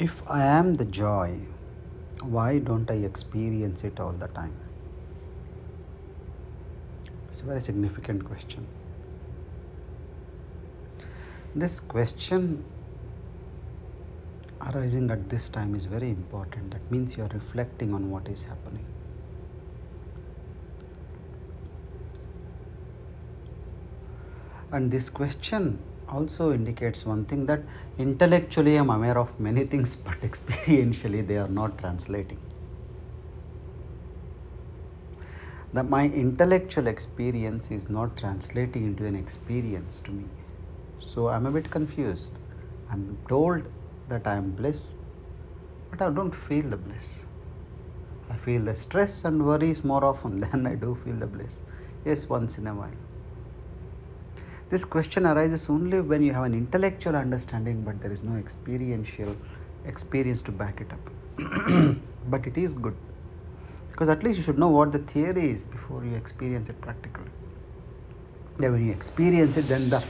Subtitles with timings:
[0.00, 1.40] If I am the joy,
[2.22, 4.56] why don't I experience it all the time?
[7.28, 8.66] It's a very significant question.
[11.54, 12.64] This question
[14.62, 16.70] arising at this time is very important.
[16.70, 18.86] That means you are reflecting on what is happening.
[24.72, 25.78] And this question
[26.10, 27.60] also indicates one thing that
[27.98, 32.38] intellectually I'm aware of many things, but experientially they are not translating.
[35.72, 40.24] That my intellectual experience is not translating into an experience to me.
[40.98, 42.32] So I'm a bit confused.
[42.90, 43.62] I'm told
[44.08, 44.94] that I am bliss,
[45.90, 47.14] but I don't feel the bliss.
[48.28, 51.58] I feel the stress and worries more often than I do feel the bliss.
[52.04, 53.09] Yes, once in a while.
[54.70, 59.36] This question arises only when you have an intellectual understanding, but there is no experiential
[59.84, 61.96] experience to back it up.
[62.28, 62.94] but it is good
[63.90, 67.30] because at least you should know what the theory is before you experience it practically.
[68.58, 70.02] Then, when you experience it, then the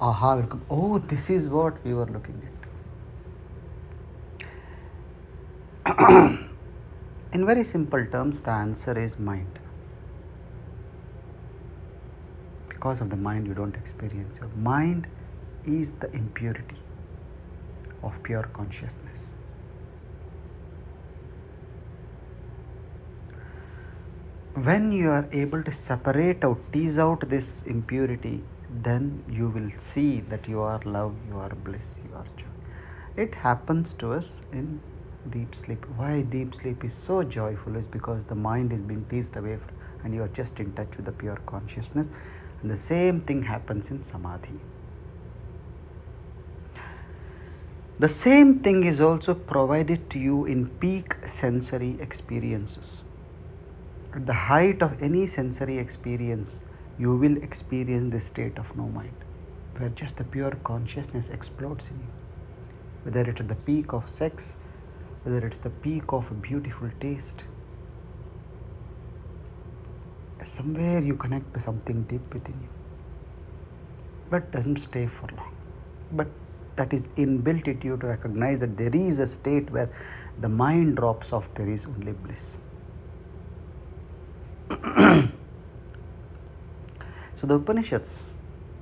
[0.00, 0.62] aha will come.
[0.68, 2.42] Oh, this is what we were looking
[5.86, 5.98] at.
[7.32, 9.58] In very simple terms, the answer is mind.
[12.78, 14.38] Because of the mind you don't experience.
[14.38, 15.08] Your mind
[15.66, 16.76] is the impurity
[18.02, 19.26] of pure consciousness.
[24.54, 28.42] When you are able to separate out tease out this impurity
[28.84, 32.54] then you will see that you are love you are bliss you are joy.
[33.16, 34.80] It happens to us in
[35.30, 35.84] deep sleep.
[35.96, 39.74] Why deep sleep is so joyful is because the mind is being teased away from,
[40.04, 42.10] and you are just in touch with the pure consciousness
[42.62, 44.60] and the same thing happens in samadhi.
[48.00, 53.02] The same thing is also provided to you in peak sensory experiences.
[54.14, 56.60] At the height of any sensory experience,
[56.98, 59.24] you will experience the state of no mind,
[59.76, 62.12] where just the pure consciousness explodes in you.
[63.02, 64.56] Whether it's at the peak of sex,
[65.24, 67.44] whether it's the peak of a beautiful taste,
[70.46, 72.68] somewhere you connect to something deep within you
[74.30, 75.54] but doesn't stay for long.
[76.12, 76.28] But
[76.76, 79.90] that is inbuilt in you to recognize that there is a state where
[80.40, 82.56] the mind drops off there is only bliss.
[87.36, 88.34] So the upanishads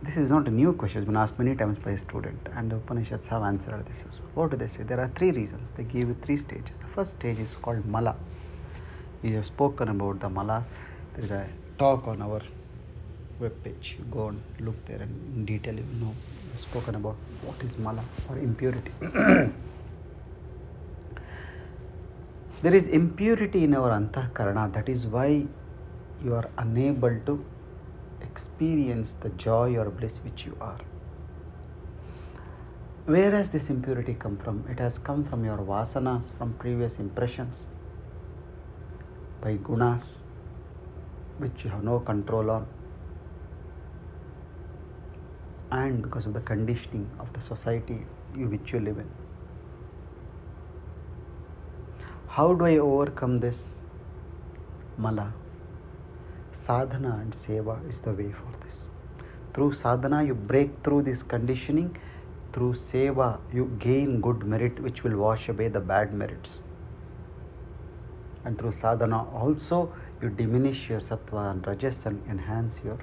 [0.00, 2.70] this is not a new question it's been asked many times by a student and
[2.70, 4.30] the upanishads have answered this as well.
[4.34, 4.84] What do they say?
[4.84, 5.70] There are three reasons.
[5.72, 6.70] They give you three stages.
[6.80, 8.16] The first stage is called mala.
[9.22, 10.64] We have spoken about the mala
[11.18, 11.46] there is a
[11.78, 12.40] talk on our
[13.40, 13.96] web page.
[13.98, 16.14] You go and look there and in detail you know
[16.56, 18.92] spoken about what is mala or impurity.
[22.62, 24.72] there is impurity in our antahkarana.
[24.72, 25.44] That is why
[26.24, 27.44] you are unable to
[28.22, 30.78] experience the joy or bliss which you are.
[33.06, 34.64] Where has this impurity come from?
[34.70, 37.66] It has come from your vasanas, from previous impressions,
[39.40, 40.18] by gunas,
[41.38, 42.66] which you have no control on
[45.70, 47.98] and because of the conditioning of the society
[48.34, 49.10] in which you live in.
[52.28, 53.74] How do I overcome this
[54.96, 55.32] mala?
[56.52, 58.88] Sadhana and seva is the way for this.
[59.54, 61.96] Through sadhana, you break through this conditioning.
[62.52, 66.58] Through seva, you gain good merit, which will wash away the bad merits.
[68.44, 69.92] And through sadhana, also,
[70.22, 72.98] you diminish your sattva and rajas and enhance your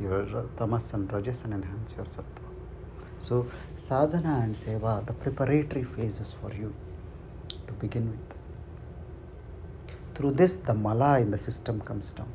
[0.00, 2.48] your tamas and rajas and enhance your sattva.
[3.18, 6.74] So sadhana and seva, the preparatory phases for you
[7.66, 8.36] to begin with.
[10.14, 12.28] Through this, the mala in the system comes down.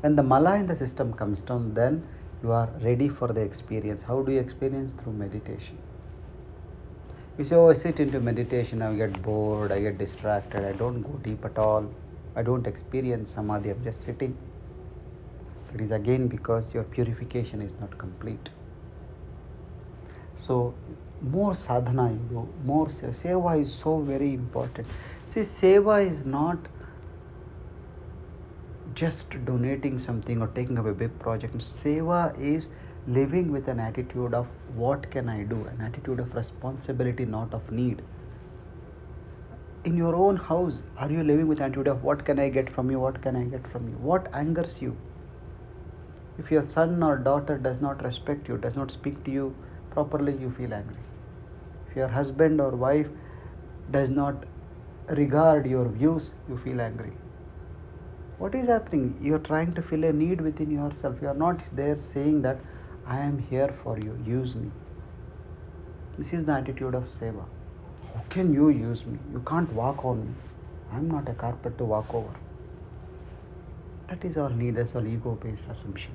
[0.00, 2.02] When the mala in the system comes down, then
[2.42, 4.02] you are ready for the experience.
[4.02, 4.92] How do you experience?
[4.92, 5.78] Through meditation.
[7.38, 11.02] You say, Oh, I sit into meditation, I get bored, I get distracted, I don't
[11.02, 11.88] go deep at all.
[12.34, 14.36] I don't experience samadhi, I'm just sitting.
[15.74, 18.50] It is again because your purification is not complete.
[20.36, 20.74] So,
[21.20, 23.14] more sadhana you do, more seva.
[23.14, 24.86] Seva is so very important.
[25.26, 26.58] See, seva is not
[28.94, 31.56] just donating something or taking up a big project.
[31.58, 32.70] Seva is
[33.06, 37.70] living with an attitude of what can I do, an attitude of responsibility, not of
[37.70, 38.02] need.
[39.84, 42.88] In your own house, are you living with attitude of what can I get from
[42.88, 44.96] you, what can I get from you, what angers you?
[46.38, 49.56] If your son or daughter does not respect you, does not speak to you
[49.90, 51.02] properly, you feel angry.
[51.90, 53.08] If your husband or wife
[53.90, 54.44] does not
[55.08, 57.12] regard your views, you feel angry.
[58.38, 59.18] What is happening?
[59.20, 61.16] You are trying to fill a need within yourself.
[61.20, 62.60] You are not there saying that
[63.04, 64.70] I am here for you, use me.
[66.18, 67.44] This is the attitude of seva.
[68.32, 69.18] Can you use me?
[69.32, 70.34] You can't walk on me.
[70.90, 72.34] I am not a carpet to walk over.
[74.08, 76.12] That is all need, all ego based assumption.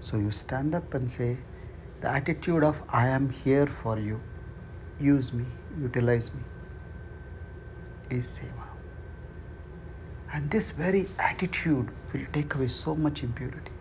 [0.00, 1.38] So you stand up and say,
[2.02, 4.20] the attitude of I am here for you,
[5.00, 5.44] use me,
[5.80, 6.40] utilize me,
[8.10, 8.68] is seva.
[10.32, 13.72] And this very attitude will take away so much impurity.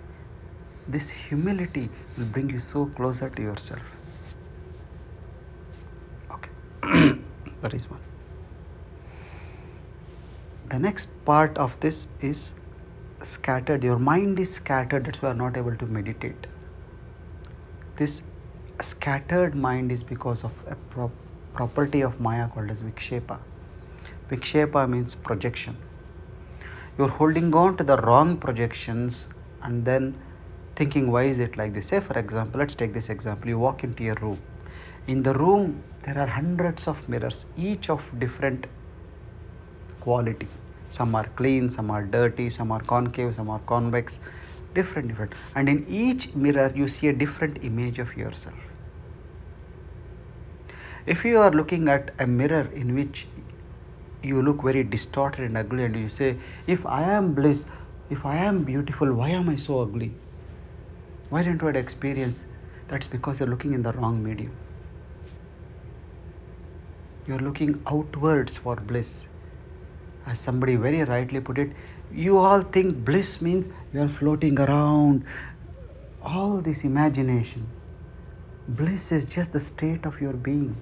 [0.87, 3.81] This humility will bring you so closer to yourself.
[6.31, 6.49] Okay,
[7.61, 7.99] that is one.
[10.69, 12.53] The next part of this is
[13.23, 13.83] scattered.
[13.83, 16.47] Your mind is scattered, that's why you are not able to meditate.
[17.97, 18.23] This
[18.81, 21.11] scattered mind is because of a pro-
[21.53, 23.39] property of Maya called as Vikshepa.
[24.29, 25.75] Vikshepa means projection.
[26.97, 29.27] You're holding on to the wrong projections
[29.63, 30.17] and then
[30.75, 31.87] thinking, why is it like this?
[31.87, 33.49] Say, for example, let's take this example.
[33.49, 34.39] You walk into your room.
[35.07, 38.67] In the room, there are hundreds of mirrors, each of different
[39.99, 40.47] quality.
[40.89, 44.19] Some are clean, some are dirty, some are concave, some are convex,
[44.73, 45.33] different, different.
[45.55, 48.55] And in each mirror, you see a different image of yourself.
[51.05, 53.27] If you are looking at a mirror in which
[54.21, 56.37] you look very distorted and ugly, and you say,
[56.67, 57.65] If I am bliss,
[58.09, 60.13] if I am beautiful, why am I so ugly?
[61.29, 62.45] Why didn't I experience?
[62.87, 64.51] That's because you're looking in the wrong medium.
[67.29, 69.27] You're looking outwards for bliss.
[70.25, 71.69] As somebody very rightly put it,
[72.11, 75.25] you all think bliss means you're floating around,
[76.23, 77.67] all this imagination.
[78.67, 80.75] Bliss is just the state of your being.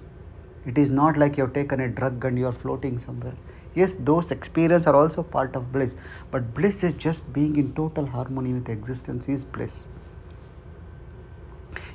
[0.64, 3.34] It is not like you've taken a drug and you're floating somewhere.
[3.74, 5.96] Yes, those experiences are also part of bliss,
[6.30, 9.86] but bliss is just being in total harmony with existence, is bliss.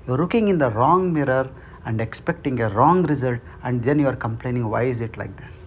[0.05, 1.50] You're looking in the wrong mirror
[1.85, 5.63] and expecting a wrong result, and then you are complaining, why is it like this?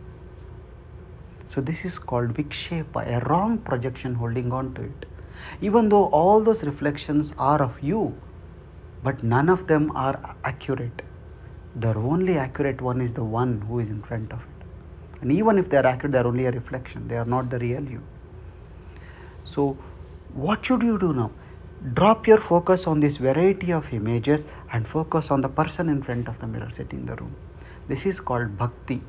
[1.46, 5.06] So, this is called vikshepa, a wrong projection holding on to it.
[5.60, 8.20] Even though all those reflections are of you,
[9.04, 11.02] but none of them are accurate.
[11.76, 15.20] The only accurate one is the one who is in front of it.
[15.20, 17.58] And even if they are accurate, they are only a reflection, they are not the
[17.58, 18.02] real you.
[19.44, 19.78] So,
[20.34, 21.30] what should you do now?
[21.94, 26.26] Drop your focus on this variety of images and focus on the person in front
[26.26, 27.36] of the mirror sitting in the room.
[27.86, 29.02] This is called bhakti.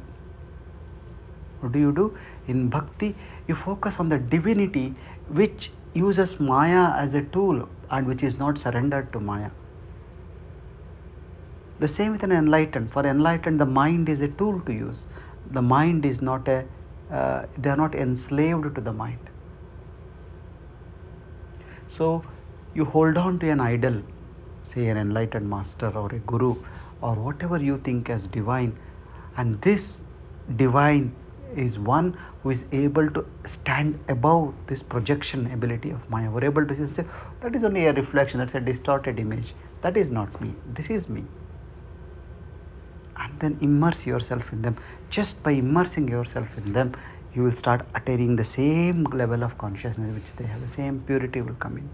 [1.59, 2.15] What do you do?
[2.47, 3.15] In bhakti,
[3.47, 4.93] you focus on the divinity
[5.29, 9.49] which uses Maya as a tool and which is not surrendered to Maya.
[11.79, 12.91] The same with an enlightened.
[12.91, 15.07] For enlightened, the mind is a tool to use.
[15.51, 16.65] The mind is not a,
[17.11, 19.29] uh, they are not enslaved to the mind.
[21.87, 22.23] So,
[22.73, 24.01] you hold on to an idol,
[24.65, 26.55] say an enlightened master or a guru
[27.01, 28.77] or whatever you think as divine,
[29.35, 30.01] and this
[30.55, 31.15] divine
[31.55, 36.29] is one who is able to stand above this projection ability of Maya.
[36.29, 37.05] We're able to say,
[37.41, 39.53] that is only a reflection, that's a distorted image.
[39.81, 41.23] That is not me, this is me.
[43.15, 44.77] And then immerse yourself in them.
[45.09, 46.95] Just by immersing yourself in them,
[47.33, 51.41] you will start attaining the same level of consciousness which they have, the same purity
[51.41, 51.89] will come in.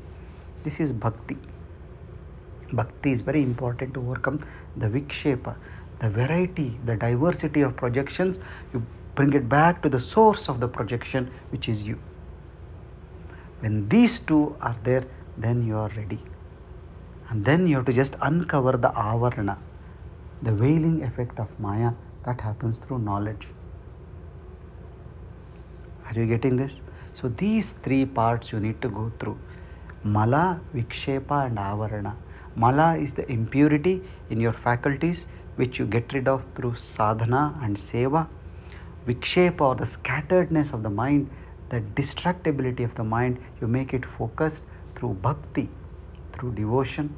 [0.63, 1.37] This is bhakti.
[2.71, 4.39] Bhakti is very important to overcome
[4.77, 5.55] the vikshepa,
[5.99, 8.39] the variety, the diversity of projections.
[8.73, 11.99] You bring it back to the source of the projection, which is you.
[13.59, 15.05] When these two are there,
[15.37, 16.19] then you are ready.
[17.29, 19.57] And then you have to just uncover the avarana,
[20.41, 21.91] the veiling effect of Maya
[22.25, 23.47] that happens through knowledge.
[26.05, 26.81] Are you getting this?
[27.13, 29.37] So, these three parts you need to go through
[30.03, 32.15] Mala, Vikshepa, and Avarana.
[32.55, 37.77] Mala is the impurity in your faculties which you get rid of through sadhana and
[37.77, 38.27] seva.
[39.07, 41.29] Vikshepa or the scatteredness of the mind,
[41.69, 44.63] the distractibility of the mind, you make it focused
[44.95, 45.69] through bhakti,
[46.33, 47.15] through devotion.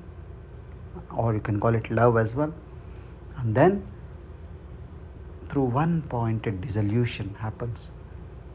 [1.11, 2.53] or you can call it love as well.
[3.37, 3.85] And then
[5.49, 7.89] through one pointed dissolution happens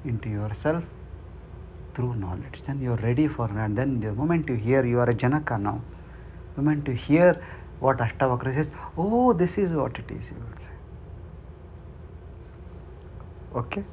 [0.04, 0.84] into yourself
[1.94, 2.62] through knowledge.
[2.64, 5.80] Then you're ready for and then the moment you hear you are a Janaka now.
[6.56, 7.42] The moment you hear
[7.80, 10.70] what Ashtavakra says, oh this is what it is, you will say.
[13.54, 13.84] Okay?